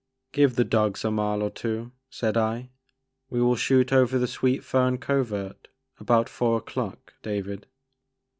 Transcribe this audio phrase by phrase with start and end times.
[0.31, 2.71] Give the dogs a mile or two," said I;
[3.29, 5.67] we will shoot over the Sweet Fern Covert
[5.99, 7.67] about four o'clock, David."